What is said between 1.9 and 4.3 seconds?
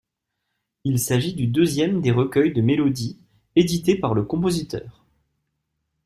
des recueils de mélodies édité par le